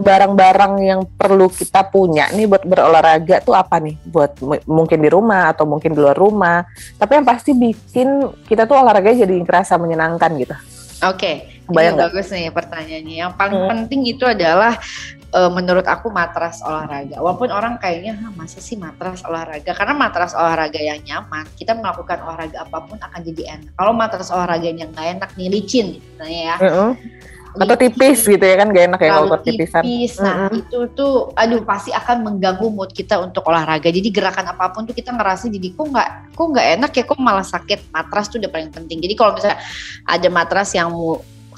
barang-barang 0.00 0.74
um, 0.80 0.84
yang 0.84 1.00
perlu 1.04 1.52
kita 1.52 1.84
punya 1.88 2.32
nih 2.32 2.48
buat 2.48 2.64
berolahraga 2.64 3.44
tuh 3.44 3.52
apa 3.52 3.76
nih? 3.78 4.00
Buat 4.08 4.40
mungkin 4.64 4.98
di 5.04 5.08
rumah 5.12 5.52
atau 5.52 5.68
mungkin 5.68 5.92
di 5.92 6.00
luar 6.00 6.16
rumah. 6.16 6.64
Tapi 6.96 7.20
yang 7.20 7.26
pasti 7.28 7.52
bikin 7.52 8.32
kita 8.48 8.64
tuh 8.64 8.80
olahraga 8.80 9.12
jadi 9.12 9.36
kerasa 9.44 9.76
menyenangkan 9.76 10.32
gitu. 10.40 10.56
Oke, 10.98 11.46
okay. 11.70 11.86
ini 11.86 11.94
bagus 11.94 12.26
nih 12.34 12.50
pertanyaannya. 12.50 13.16
Yang 13.22 13.32
paling 13.38 13.60
hmm. 13.62 13.70
penting 13.70 14.00
itu 14.10 14.24
adalah 14.26 14.74
uh, 15.30 15.50
menurut 15.52 15.86
aku 15.86 16.10
matras 16.10 16.58
olahraga. 16.64 17.22
Walaupun 17.22 17.54
orang 17.54 17.78
kayaknya 17.78 18.18
masa 18.34 18.58
sih 18.58 18.74
matras 18.74 19.22
olahraga? 19.22 19.70
Karena 19.78 19.94
matras 19.94 20.34
olahraga 20.34 20.82
yang 20.82 20.98
nyaman, 21.06 21.46
kita 21.54 21.78
melakukan 21.78 22.18
olahraga 22.18 22.66
apa 22.66 22.78
pun 22.82 22.98
akan 22.98 23.20
jadi 23.22 23.42
enak. 23.58 23.72
Kalau 23.78 23.92
matras 23.94 24.28
olahraga 24.34 24.66
yang 24.66 24.90
nggak 24.90 25.08
enak 25.22 25.30
nih 25.38 25.48
licin, 25.54 25.86
gitu 26.02 26.24
ya. 26.26 26.58
Uh 26.58 26.66
-uh. 26.66 26.90
Atau 27.56 27.76
tipis 27.80 28.26
gitu 28.26 28.44
ya 28.44 28.56
kan 28.60 28.68
gak 28.68 28.84
enak 28.92 29.00
ya 29.00 29.10
kalau 29.16 29.38
tipisan. 29.40 29.82
Tipis, 29.86 30.12
nah 30.20 30.34
uh 30.34 30.40
-uh. 30.48 30.60
itu 30.60 30.78
tuh, 30.92 31.32
aduh 31.32 31.64
pasti 31.64 31.90
akan 31.94 32.26
mengganggu 32.26 32.68
mood 32.68 32.92
kita 32.92 33.16
untuk 33.22 33.46
olahraga. 33.48 33.88
Jadi 33.88 34.08
gerakan 34.12 34.52
apa 34.52 34.68
pun 34.74 34.84
tuh 34.84 34.92
kita 34.92 35.16
ngerasa 35.16 35.48
jadi 35.48 35.72
kok 35.72 35.86
nggak, 35.88 36.08
kok 36.36 36.46
nggak 36.52 36.66
enak 36.78 36.90
ya, 36.92 37.04
kok 37.08 37.18
malah 37.18 37.46
sakit. 37.46 37.88
Matras 37.88 38.28
tuh 38.28 38.42
udah 38.42 38.50
paling 38.52 38.70
penting. 38.74 39.00
Jadi 39.00 39.14
kalau 39.16 39.32
misalnya 39.32 39.58
ada 40.04 40.28
matras 40.28 40.76
yang 40.76 40.92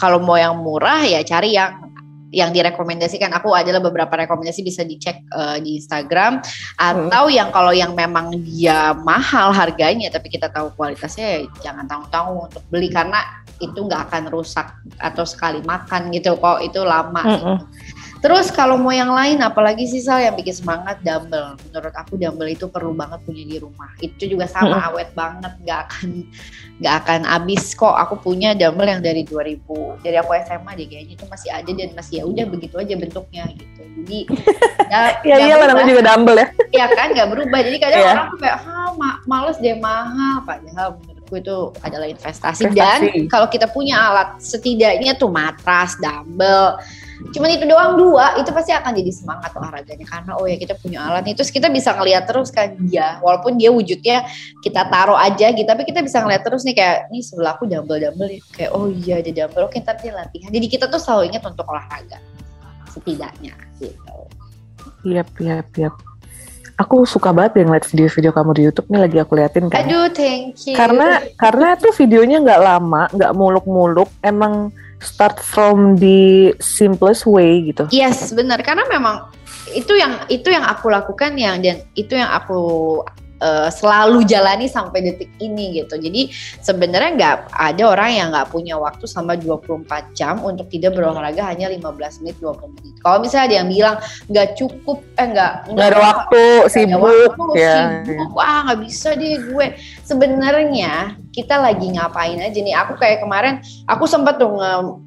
kalau 0.01 0.17
mau 0.17 0.41
yang 0.41 0.57
murah 0.57 1.05
ya 1.05 1.21
cari 1.21 1.61
yang 1.61 1.90
yang 2.31 2.55
direkomendasikan 2.55 3.35
aku 3.35 3.55
adalah 3.55 3.83
beberapa 3.83 4.15
rekomendasi 4.27 4.63
bisa 4.63 4.87
dicek 4.87 5.27
uh, 5.35 5.59
di 5.59 5.83
Instagram 5.83 6.39
atau 6.79 7.25
hmm. 7.27 7.35
yang 7.35 7.49
kalau 7.51 7.75
yang 7.75 7.93
memang 7.95 8.31
dia 8.43 8.95
mahal 8.95 9.51
harganya 9.51 10.09
tapi 10.15 10.31
kita 10.31 10.47
tahu 10.51 10.71
kualitasnya 10.79 11.27
ya 11.27 11.39
jangan 11.71 11.91
tanggung-tanggung 11.91 12.47
untuk 12.47 12.63
beli 12.71 12.89
karena 12.89 13.43
itu 13.61 13.77
nggak 13.77 14.09
akan 14.09 14.25
rusak 14.33 14.73
atau 14.97 15.29
sekali 15.29 15.61
makan 15.61 16.09
gitu 16.11 16.35
kok 16.41 16.65
itu 16.65 16.81
lama. 16.81 17.23
Hmm. 17.23 17.31
Gitu. 17.31 17.53
Terus 18.21 18.53
kalau 18.53 18.77
mau 18.77 18.93
yang 18.93 19.17
lain 19.17 19.41
apalagi 19.41 19.89
sih 19.89 20.05
Sal 20.05 20.21
yang 20.21 20.37
bikin 20.37 20.53
semangat 20.53 21.01
dumbbell. 21.01 21.57
Menurut 21.65 21.95
aku 21.97 22.21
dumbbell 22.21 22.53
itu 22.53 22.69
perlu 22.69 22.93
banget 22.93 23.25
punya 23.25 23.45
di 23.49 23.57
rumah. 23.57 23.89
Itu 23.97 24.29
juga 24.29 24.45
sama 24.45 24.77
hmm. 24.77 24.89
awet 24.93 25.09
banget, 25.17 25.53
nggak 25.65 25.81
akan 25.89 26.09
nggak 26.85 26.95
akan 27.01 27.21
habis 27.25 27.73
kok. 27.73 27.97
Aku 27.97 28.21
punya 28.21 28.53
dumbbell 28.53 28.93
yang 28.93 29.01
dari 29.01 29.25
2000 29.25 30.05
dari 30.05 30.17
aku 30.21 30.37
SMA 30.37 30.71
deh 30.77 30.87
kayaknya 30.87 31.15
itu 31.17 31.25
masih 31.33 31.49
ada 31.49 31.71
dan 31.73 31.89
masih 31.97 32.15
ya 32.21 32.25
udah 32.29 32.45
begitu 32.45 32.75
aja 32.77 32.95
bentuknya 33.01 33.45
gitu. 33.57 33.83
Jadi 34.05 34.19
ya 34.93 35.01
ya 35.33 35.37
iya 35.41 35.55
namanya 35.65 35.89
juga 35.89 36.05
dumbbell 36.13 36.37
ya. 36.37 36.47
Iya 36.77 36.87
kan 36.93 37.09
nggak 37.17 37.29
berubah. 37.33 37.59
Jadi 37.65 37.77
kadang 37.81 38.01
yeah. 38.05 38.13
orang 38.13 38.27
tuh 38.29 38.39
kayak 38.45 38.59
ha 38.61 38.81
ma 39.01 39.11
males 39.25 39.57
deh 39.65 39.77
mahal 39.81 40.45
padahal 40.45 41.01
menurutku 41.01 41.41
itu 41.41 41.59
adalah 41.81 42.05
investasi, 42.05 42.69
investasi. 42.69 42.77
dan 42.77 43.33
kalau 43.33 43.49
kita 43.49 43.65
punya 43.73 43.97
alat 43.97 44.37
setidaknya 44.45 45.17
tuh 45.17 45.33
matras, 45.33 45.97
dumbbell 45.97 46.77
cuman 47.33 47.49
itu 47.53 47.65
doang 47.69 48.01
dua. 48.01 48.41
Itu 48.41 48.51
pasti 48.51 48.73
akan 48.73 48.93
jadi 48.97 49.13
semangat 49.13 49.53
olahraganya 49.53 50.07
karena 50.09 50.33
oh 50.41 50.49
ya 50.49 50.57
kita 50.57 50.75
punya 50.81 51.05
alat 51.05 51.29
terus 51.37 51.53
kita 51.53 51.69
bisa 51.69 51.93
ngeliat 51.93 52.25
terus 52.25 52.49
kan 52.49 52.75
dia. 52.89 53.21
Walaupun 53.21 53.61
dia 53.61 53.69
wujudnya 53.69 54.25
kita 54.65 54.89
taruh 54.89 55.21
aja 55.21 55.53
gitu 55.53 55.69
tapi 55.69 55.85
kita 55.85 56.01
bisa 56.01 56.25
ngeliat 56.25 56.43
terus 56.43 56.65
nih 56.65 56.75
kayak 56.77 56.99
nih 57.13 57.23
sebelah 57.23 57.55
aku 57.57 57.69
dumbbell 57.69 58.01
dumbbell 58.01 58.31
kayak 58.57 58.71
oh 58.73 58.89
iya 58.89 59.21
ada 59.21 59.31
dumbbell. 59.31 59.69
Oke 59.69 59.79
ntar 59.85 60.01
dia 60.01 60.17
latihan. 60.17 60.51
Jadi 60.51 60.67
kita 60.67 60.89
tuh 60.89 61.01
selalu 61.01 61.35
ingat 61.35 61.43
untuk 61.45 61.69
olahraga 61.69 62.19
setidaknya 62.91 63.55
gitu. 63.79 64.17
Iya 65.05 65.23
iya 65.41 65.57
iya 65.77 65.91
aku 66.81 67.05
suka 67.05 67.37
banget 67.37 67.61
yang 67.61 67.77
lihat 67.77 67.85
video-video 67.85 68.33
kamu 68.33 68.51
di 68.57 68.63
YouTube. 68.65 68.89
Nih 68.89 69.01
lagi 69.05 69.17
aku 69.21 69.33
liatin 69.37 69.69
kan. 69.69 69.85
Aduh, 69.85 70.09
thank 70.17 70.57
you. 70.65 70.73
Karena 70.73 71.21
karena 71.37 71.77
tuh 71.77 71.93
videonya 71.93 72.41
nggak 72.41 72.61
lama, 72.65 73.03
nggak 73.13 73.33
muluk-muluk, 73.37 74.09
emang 74.25 74.73
start 75.01 75.41
from 75.41 75.97
the 75.97 76.53
simplest 76.61 77.25
way 77.25 77.65
gitu. 77.73 77.89
Yes, 77.91 78.31
benar. 78.33 78.61
Karena 78.61 78.85
memang 78.87 79.33
itu 79.73 79.97
yang 79.97 80.29
itu 80.29 80.51
yang 80.53 80.65
aku 80.67 80.91
lakukan 80.93 81.35
yang 81.37 81.61
dan 81.65 81.83
itu 81.97 82.15
yang 82.17 82.31
aku 82.31 83.01
uh, 83.41 83.69
selalu 83.73 84.23
jalani 84.29 84.71
sampai 84.71 85.03
detik 85.03 85.33
ini 85.43 85.83
gitu. 85.83 85.97
Jadi 85.97 86.31
sebenarnya 86.61 87.11
nggak 87.17 87.37
ada 87.51 87.83
orang 87.89 88.11
yang 88.13 88.29
nggak 88.31 88.49
punya 88.53 88.77
waktu 88.77 89.05
selama 89.09 89.37
24 89.41 90.15
jam 90.15 90.39
untuk 90.45 90.69
tidak 90.69 90.95
berolahraga 90.95 91.49
hanya 91.51 91.73
15 91.73 92.23
menit 92.23 92.37
20 92.39 92.77
menit. 92.79 92.95
Kalau 93.01 93.19
misalnya 93.19 93.47
ada 93.49 93.57
yang 93.65 93.69
bilang 93.69 93.97
nggak 94.29 94.49
cukup 94.57 94.99
eh 95.17 95.27
nggak 95.27 95.53
nggak 95.73 95.89
ada 95.89 96.01
waktu 96.01 96.43
sibuk 96.69 97.03
waktu, 97.03 97.45
ya. 97.59 98.05
sibuk 98.05 98.31
wah 98.37 98.59
nggak 98.69 98.81
bisa 98.85 99.09
deh 99.17 99.41
gue. 99.41 99.67
Sebenarnya 100.05 101.17
kita 101.31 101.57
lagi 101.59 101.87
ngapain 101.95 102.39
aja 102.39 102.59
nih? 102.61 102.75
Aku 102.87 102.99
kayak 103.01 103.25
kemarin 103.25 103.65
aku 103.89 104.05
sempat 104.05 104.37
tuh 104.37 104.51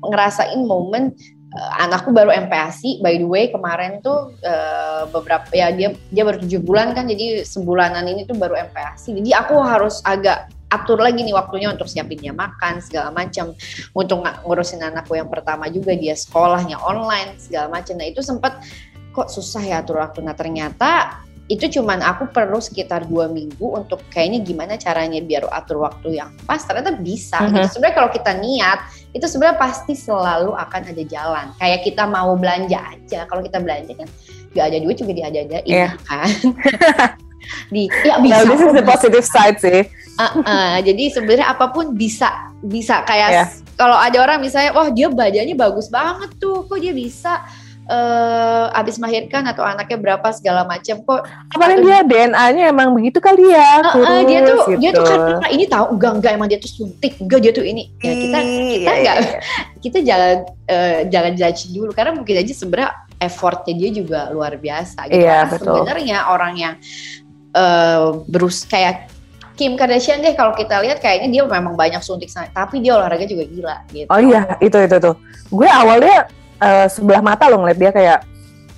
ngerasain 0.03 0.59
momen 0.65 1.13
anakku 1.53 2.09
baru 2.09 2.33
MPASI 2.33 3.01
by 3.05 3.21
the 3.21 3.27
way 3.27 3.49
kemarin 3.53 4.01
tuh 4.01 4.33
uh, 4.41 5.05
beberapa 5.13 5.45
ya 5.53 5.69
dia 5.69 5.93
dia 6.09 6.23
baru 6.25 6.41
tujuh 6.41 6.61
bulan 6.65 6.97
kan 6.97 7.05
jadi 7.05 7.45
sebulanan 7.45 8.09
ini 8.09 8.25
tuh 8.25 8.33
baru 8.33 8.57
MPASI 8.73 9.13
jadi 9.21 9.45
aku 9.45 9.61
harus 9.61 10.01
agak 10.01 10.49
atur 10.73 10.97
lagi 10.97 11.21
nih 11.21 11.37
waktunya 11.37 11.69
untuk 11.69 11.85
siapin 11.85 12.17
dia 12.17 12.33
makan 12.33 12.81
segala 12.81 13.13
macam 13.13 13.53
untuk 13.93 14.25
ngurusin 14.25 14.81
anakku 14.81 15.13
yang 15.13 15.29
pertama 15.29 15.69
juga 15.69 15.93
dia 15.93 16.17
sekolahnya 16.17 16.81
online 16.81 17.37
segala 17.37 17.69
macam 17.69 18.01
nah 18.01 18.09
itu 18.09 18.25
sempat 18.25 18.57
kok 19.13 19.29
susah 19.29 19.61
ya 19.61 19.85
atur 19.85 20.01
waktu 20.01 20.25
nah 20.25 20.33
ternyata 20.33 21.21
itu 21.53 21.79
cuman 21.79 22.01
aku 22.01 22.33
perlu 22.33 22.57
sekitar 22.57 23.05
dua 23.05 23.29
minggu 23.29 23.61
untuk 23.61 24.01
kayaknya 24.09 24.41
gimana 24.41 24.73
caranya 24.73 25.21
biar 25.21 25.45
atur 25.53 25.85
waktu 25.85 26.17
yang 26.17 26.33
pas 26.49 26.65
ternyata 26.65 26.97
bisa 26.97 27.37
uh 27.37 27.45
-huh. 27.45 27.53
gitu 27.61 27.77
sebenarnya 27.77 27.95
kalau 28.01 28.09
kita 28.09 28.31
niat 28.41 28.79
itu 29.13 29.25
sebenarnya 29.29 29.61
pasti 29.61 29.93
selalu 29.93 30.57
akan 30.57 30.81
ada 30.89 31.03
jalan 31.05 31.45
kayak 31.61 31.85
kita 31.85 32.09
mau 32.09 32.33
belanja 32.33 32.81
aja 32.81 33.29
kalau 33.29 33.45
kita 33.45 33.61
belanja 33.61 33.93
kan 33.93 34.09
gak 34.57 34.65
ada 34.73 34.77
duit 34.81 34.97
juga 34.97 35.13
diada-adain 35.13 35.69
yeah. 35.69 35.93
kan 36.09 36.29
di 37.73 37.91
ya 38.07 38.23
bisa. 38.23 38.43
Well, 38.43 38.47
this 38.55 38.61
is 38.63 38.73
the 38.73 38.85
positive 38.87 39.25
side 39.27 39.59
sih. 39.59 39.83
Uh, 40.15 40.31
uh, 40.45 40.75
jadi 40.79 41.11
sebenarnya 41.11 41.51
apa 41.51 41.73
pun 41.75 41.91
bisa 41.97 42.53
bisa 42.63 43.03
kayak 43.03 43.29
yeah. 43.33 43.47
kalau 43.75 43.97
ada 43.97 44.21
orang 44.21 44.39
misalnya 44.39 44.71
wah 44.71 44.87
dia 44.93 45.11
badannya 45.11 45.57
bagus 45.57 45.91
banget 45.91 46.31
tuh 46.39 46.63
kok 46.69 46.79
dia 46.79 46.95
bisa 46.95 47.43
uh, 47.89 48.71
abis 48.79 48.99
melahirkan 48.99 49.43
atau 49.47 49.63
anaknya 49.63 49.97
berapa 49.99 50.27
segala 50.31 50.63
macam 50.63 51.03
kok 51.03 51.21
apalagi 51.51 51.83
dia 51.83 51.99
DNA-nya 52.03 52.63
emang 52.71 52.95
begitu 52.95 53.19
kali 53.19 53.51
ya 53.51 53.83
uh, 53.83 53.97
uh, 53.97 54.21
dia 54.23 54.39
tuh 54.45 54.59
gitu. 54.71 54.79
dia 54.79 54.91
tuh 54.95 55.05
karena 55.07 55.49
ini 55.51 55.65
tahu 55.67 55.85
enggak 55.97 56.11
enggak 56.19 56.31
emang 56.35 56.47
dia 56.47 56.59
tuh 56.59 56.71
suntik 56.71 57.13
enggak 57.19 57.39
dia 57.43 57.51
tuh 57.51 57.65
ini 57.65 57.91
ya 57.99 58.13
kita 58.13 58.39
kita 58.39 58.91
iya, 58.91 58.93
enggak 58.99 59.15
iya. 59.17 59.37
kita 59.83 59.97
jangan 60.03 60.37
uh, 60.69 60.99
jangan 61.11 61.31
judge 61.35 61.61
dulu 61.71 61.91
karena 61.91 62.11
mungkin 62.15 62.35
aja 62.39 62.53
sebenarnya 62.55 62.89
effortnya 63.19 63.73
dia 63.75 63.89
juga 63.91 64.19
luar 64.31 64.55
biasa 64.55 64.99
gitu 65.11 65.23
iya, 65.23 65.47
sebenarnya 65.51 66.17
orang 66.31 66.53
yang 66.55 66.73
uh, 67.55 68.23
berus 68.27 68.63
kayak 68.67 69.11
Kim 69.53 69.77
Kardashian 69.77 70.25
deh 70.25 70.33
kalau 70.33 70.57
kita 70.57 70.81
lihat 70.81 70.97
kayaknya 70.97 71.29
dia 71.29 71.41
memang 71.45 71.77
banyak 71.77 72.01
suntik 72.01 72.25
tapi 72.57 72.81
dia 72.81 72.97
olahraga 72.97 73.29
juga 73.29 73.45
gila 73.45 73.77
gitu. 73.93 74.09
Oh 74.09 74.17
iya, 74.17 74.57
itu 74.57 74.73
itu 74.81 74.97
tuh. 74.97 75.13
Gue 75.53 75.69
awalnya 75.69 76.25
uh, 76.63 76.87
sebelah 76.87 77.19
mata 77.19 77.51
loh 77.51 77.59
ngeliat 77.61 77.79
dia 77.79 77.91
kayak 77.91 78.19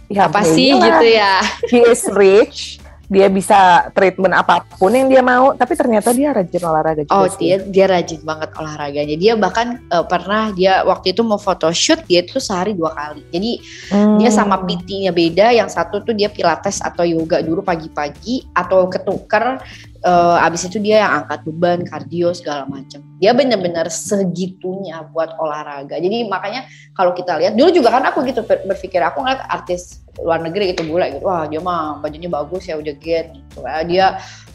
ya 0.10 0.30
apa 0.30 0.42
sih? 0.46 0.74
gitu 0.74 1.06
ya. 1.06 1.42
He 1.70 1.82
is 1.86 2.06
rich. 2.10 2.82
Dia 3.06 3.30
bisa 3.30 3.94
treatment 3.94 4.34
apa 4.34 4.66
pun 4.82 4.90
yang 4.90 5.06
dia 5.06 5.22
mau. 5.22 5.54
Tapi 5.54 5.78
ternyata 5.78 6.10
dia 6.10 6.34
rajin 6.34 6.64
olahraga 6.66 7.06
juga 7.06 7.14
oh 7.14 7.30
sih. 7.30 7.38
dia 7.38 7.56
dia 7.62 7.86
rajin 7.86 8.18
banget 8.26 8.50
olahraganya. 8.58 9.14
Dia 9.14 9.38
bahkan 9.38 9.78
uh, 9.94 10.02
pernah 10.02 10.50
dia 10.50 10.82
waktu 10.82 11.14
itu 11.14 11.22
mau 11.22 11.38
photoshoot 11.38 12.02
dia 12.10 12.26
itu 12.26 12.42
sehari 12.42 12.74
dua 12.74 12.98
kali. 12.98 13.22
Jadi 13.30 13.52
hmm. 13.94 14.18
dia 14.18 14.30
sama 14.34 14.58
PT-nya 14.66 15.14
beda. 15.14 15.54
Yang 15.54 15.78
satu 15.78 16.02
tuh 16.02 16.18
dia 16.18 16.34
pilates 16.34 16.82
atau 16.82 17.06
yoga 17.06 17.46
dulu 17.46 17.62
pagi-pagi 17.62 18.50
atau 18.58 18.90
ketuker 18.90 19.62
uh, 20.06 20.46
abis 20.46 20.70
itu 20.70 20.78
dia 20.78 21.04
yang 21.04 21.26
angkat 21.26 21.42
beban, 21.50 21.82
kardio 21.84 22.30
segala 22.32 22.70
macam. 22.70 23.02
Dia 23.18 23.34
benar-benar 23.34 23.90
segitunya 23.90 25.02
buat 25.10 25.34
olahraga. 25.42 25.98
Jadi 25.98 26.30
makanya 26.30 26.70
kalau 26.94 27.12
kita 27.18 27.42
lihat 27.42 27.58
dulu 27.58 27.74
juga 27.74 27.90
kan 27.90 28.06
aku 28.06 28.22
gitu 28.30 28.46
berpikir 28.46 29.02
aku 29.02 29.26
ngeliat 29.26 29.42
artis 29.50 30.06
luar 30.16 30.40
negeri 30.40 30.72
gitu 30.72 30.88
bule 30.88 31.12
gitu, 31.12 31.28
wah 31.28 31.44
dia 31.44 31.60
mah 31.60 32.00
bajunya 32.00 32.32
bagus 32.32 32.72
ya 32.72 32.80
udah 32.80 32.96
gen 33.04 33.36
gitu. 33.36 33.60
Ya, 33.68 33.84
dia 33.84 34.06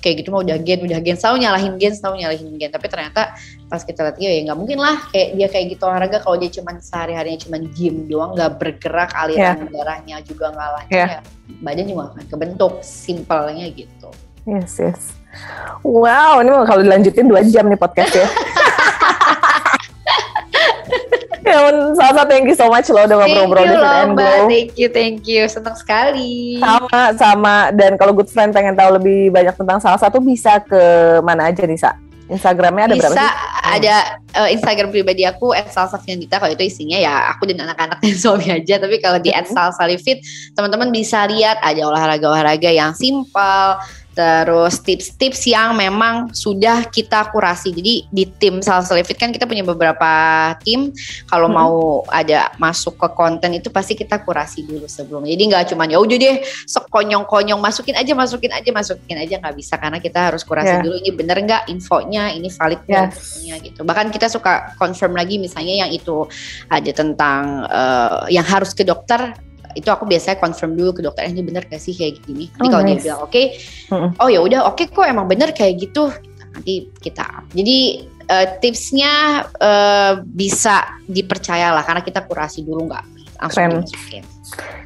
kayak 0.01 0.25
gitu 0.25 0.33
mah 0.33 0.41
udah 0.41 0.57
gen, 0.57 0.81
udah 0.89 1.01
gen, 1.05 1.21
selalu 1.21 1.45
nyalahin 1.45 1.77
gen, 1.77 1.93
selalu 1.93 2.25
nyalahin 2.25 2.57
gen. 2.57 2.73
Tapi 2.73 2.87
ternyata 2.89 3.37
pas 3.69 3.85
kita 3.85 4.09
lihat 4.09 4.17
ya 4.17 4.41
nggak 4.49 4.57
mungkin 4.57 4.81
lah 4.81 5.05
kayak 5.13 5.37
dia 5.37 5.49
kayak 5.53 5.67
gitu 5.77 5.85
olahraga 5.85 6.25
kalau 6.25 6.41
dia 6.41 6.49
cuma 6.49 6.73
sehari 6.81 7.13
harinya 7.13 7.45
cuma 7.45 7.61
gym 7.77 8.09
doang, 8.09 8.33
nggak 8.33 8.57
bergerak 8.57 9.13
aliran 9.13 9.69
yeah. 9.69 9.69
darahnya 9.69 10.17
juga 10.25 10.49
nggak 10.49 10.71
lancar, 10.81 10.97
yeah. 10.97 11.09
ya, 11.21 11.21
badan 11.61 11.85
juga 11.85 12.03
akan 12.17 12.25
kebentuk, 12.25 12.73
simpelnya 12.81 13.69
gitu. 13.69 14.09
Yes, 14.49 14.81
yes. 14.81 15.20
Wow, 15.81 16.45
ini 16.45 16.53
kalau 16.69 16.83
dilanjutin 16.85 17.29
dua 17.29 17.41
jam 17.47 17.69
nih 17.69 17.81
podcast 17.81 18.13
ya. 18.13 18.29
ya 21.51 21.59
Salsa 21.99 22.23
thank 22.29 22.47
you 22.47 22.55
so 22.55 22.71
much 22.71 22.87
loh 22.93 23.09
udah 23.09 23.17
ngobrol-ngobrol 23.17 23.65
di 23.65 23.75
Fit. 23.75 24.09
Thank 24.47 24.71
you, 24.77 24.89
thank 24.93 25.27
you. 25.27 25.49
Senang 25.51 25.75
sekali. 25.75 26.61
Sama, 26.61 27.17
sama. 27.17 27.57
Dan 27.75 27.99
kalau 27.99 28.15
good 28.15 28.31
friend 28.31 28.55
pengen 28.55 28.77
tahu 28.77 29.01
lebih 29.01 29.35
banyak 29.35 29.57
tentang 29.57 29.81
Salsa 29.83 30.13
tuh 30.13 30.23
bisa 30.23 30.61
ke 30.63 30.79
mana 31.25 31.51
aja 31.51 31.65
nih, 31.65 31.81
Sa? 31.81 31.97
Instagramnya 32.31 32.87
ada 32.87 32.95
bisa, 32.95 33.11
berapa 33.11 33.27
sih? 33.27 33.35
ada 33.75 33.95
uh, 34.39 34.49
Instagram 34.55 34.95
pribadi 34.95 35.27
aku 35.27 35.51
@salsafianita 35.51 36.39
kalau 36.39 36.55
itu 36.55 36.63
isinya 36.63 36.95
ya 36.95 37.27
aku 37.35 37.51
dan 37.51 37.67
anak-anak 37.67 37.99
dan 37.99 38.15
suami 38.15 38.55
aja 38.55 38.79
tapi 38.79 39.03
kalau 39.03 39.19
di 39.19 39.35
@salsalifit 39.35 40.23
teman-teman 40.55 40.95
bisa 40.95 41.27
lihat 41.27 41.59
ada 41.59 41.91
olahraga-olahraga 41.91 42.71
yang 42.71 42.95
simpel 42.95 43.83
terus 44.21 44.85
tips-tips 44.85 45.49
yang 45.49 45.73
memang 45.73 46.29
sudah 46.37 46.85
kita 46.93 47.33
kurasi. 47.33 47.73
Jadi 47.73 48.05
di 48.13 48.25
tim 48.29 48.61
Salsa 48.61 48.93
Levit 48.93 49.17
kan 49.17 49.33
kita 49.33 49.49
punya 49.49 49.65
beberapa 49.65 50.13
tim. 50.61 50.93
Kalau 51.25 51.49
hmm. 51.49 51.57
mau 51.57 52.05
ada 52.13 52.53
masuk 52.61 53.01
ke 53.01 53.09
konten 53.17 53.57
itu 53.57 53.73
pasti 53.73 53.97
kita 53.97 54.21
kurasi 54.21 54.69
dulu 54.69 54.85
sebelum. 54.85 55.25
Jadi 55.25 55.43
nggak 55.49 55.73
cuma 55.73 55.89
ya 55.89 55.97
udah 55.97 56.17
deh 56.21 56.45
sekonyong-konyong 56.69 57.57
masukin 57.57 57.97
aja, 57.97 58.13
masukin 58.13 58.53
aja, 58.53 58.69
masukin 58.69 59.17
aja 59.17 59.35
nggak 59.41 59.57
bisa 59.57 59.81
karena 59.81 59.97
kita 59.97 60.21
harus 60.29 60.45
kurasi 60.45 60.77
yeah. 60.77 60.85
dulu 60.85 61.01
ini 61.01 61.11
bener 61.17 61.37
nggak 61.41 61.63
infonya, 61.73 62.29
ini 62.37 62.53
valid 62.53 62.81
yes. 62.85 63.41
gitu. 63.41 63.81
Bahkan 63.89 64.13
kita 64.13 64.29
suka 64.29 64.77
confirm 64.77 65.17
lagi 65.17 65.41
misalnya 65.41 65.89
yang 65.89 65.91
itu 65.91 66.29
ada 66.69 66.91
tentang 66.93 67.65
uh, 67.65 68.29
yang 68.29 68.45
harus 68.45 68.77
ke 68.77 68.85
dokter 68.85 69.33
itu 69.77 69.89
aku 69.89 70.05
biasanya 70.09 70.37
confirm 70.43 70.75
dulu 70.75 70.91
ke 70.97 71.01
dokter 71.05 71.27
eh, 71.27 71.33
ini 71.33 71.43
bener 71.47 71.67
gak 71.67 71.83
sih 71.83 71.95
kayak 71.95 72.23
gini 72.27 72.51
nanti 72.57 72.67
oh, 72.67 72.71
kalau 72.73 72.85
nice. 72.85 72.91
dia 72.91 73.05
bilang 73.07 73.21
oke 73.23 73.31
okay, 73.31 73.47
oh 74.19 74.29
ya 74.29 74.41
udah 74.43 74.61
oke 74.67 74.77
okay 74.79 74.87
kok 74.91 75.07
emang 75.07 75.27
bener 75.31 75.51
kayak 75.55 75.79
gitu 75.79 76.11
nanti 76.51 76.91
kita 76.99 77.47
jadi 77.55 77.79
uh, 78.31 78.47
tipsnya 78.59 79.47
uh, 79.59 80.23
bisa 80.23 80.99
dipercaya 81.07 81.75
lah 81.75 81.83
karena 81.83 82.03
kita 82.03 82.27
kurasi 82.27 82.63
dulu 82.63 82.91
nggak 82.91 83.21
langsung 83.41 83.65
Keren. 83.65 83.73
dimasukin. 83.81 84.25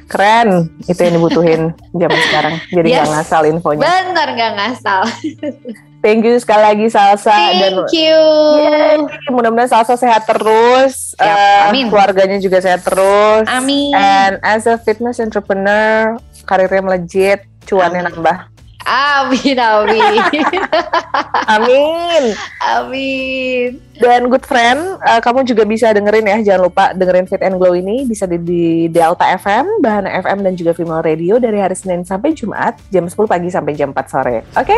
Keren, 0.05 0.49
itu 0.85 1.01
yang 1.01 1.13
dibutuhin 1.19 1.61
zaman 2.01 2.19
sekarang. 2.31 2.53
Jadi 2.71 2.87
Yes. 2.87 2.95
nggak 2.95 3.11
ngasal 3.19 3.41
infonya. 3.51 3.81
Bener 3.83 4.27
nggak 4.31 4.51
ngasal. 4.55 5.01
Thank 6.05 6.21
you 6.21 6.37
sekali 6.37 6.61
lagi 6.61 6.85
Salsa 6.85 7.33
dan 7.33 7.81
Thank 7.81 7.97
you. 7.97 8.21
Yeay, 8.61 9.01
mudah-mudahan 9.33 9.73
Salsa 9.73 9.97
sehat 9.97 10.29
terus, 10.29 11.17
Siap, 11.17 11.25
eh, 11.25 11.61
amin. 11.73 11.89
keluarganya 11.89 12.37
juga 12.37 12.61
sehat 12.61 12.85
terus. 12.85 13.49
Amin. 13.49 13.89
And 13.89 14.37
as 14.45 14.69
a 14.69 14.77
fitness 14.77 15.17
entrepreneur, 15.17 16.13
karirnya 16.45 16.85
melejit, 16.85 17.49
cuannya 17.65 18.05
Amin. 18.05 18.21
nambah. 18.21 18.37
Amin, 18.85 19.57
amin, 19.57 20.21
Amin. 21.57 22.21
amin. 22.61 23.69
Dan 23.97 24.29
good 24.29 24.45
friend, 24.45 25.01
eh, 25.01 25.17
kamu 25.25 25.41
juga 25.41 25.65
bisa 25.65 25.89
dengerin 25.89 26.29
ya, 26.29 26.53
jangan 26.53 26.69
lupa 26.69 26.93
dengerin 26.93 27.25
Fit 27.25 27.41
and 27.41 27.57
Glow 27.57 27.73
ini 27.73 28.05
bisa 28.05 28.29
di, 28.29 28.37
di 28.37 28.63
Delta 28.93 29.25
FM, 29.41 29.81
Bahana 29.81 30.13
FM 30.21 30.45
dan 30.45 30.53
juga 30.53 30.77
Female 30.77 31.01
Radio 31.01 31.41
dari 31.41 31.57
hari 31.57 31.73
Senin 31.73 32.05
sampai 32.05 32.37
Jumat 32.37 32.77
jam 32.93 33.09
10 33.09 33.17
pagi 33.25 33.49
sampai 33.49 33.73
jam 33.73 33.89
4 33.89 34.05
sore. 34.05 34.45
Oke? 34.53 34.77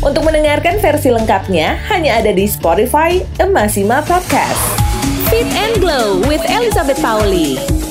Untuk 0.00 0.24
mendengarkan 0.24 0.80
versi 0.80 1.12
lengkapnya 1.12 1.76
hanya 1.92 2.16
ada 2.16 2.32
di 2.32 2.48
Spotify 2.48 3.20
Emasima 3.36 4.00
Podcast. 4.00 4.60
Fit 5.28 5.44
and 5.52 5.76
Glow 5.76 6.24
with 6.24 6.40
Elizabeth 6.48 6.96
Pauli. 7.04 7.89